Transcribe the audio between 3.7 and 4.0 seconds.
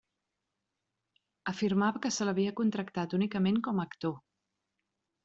a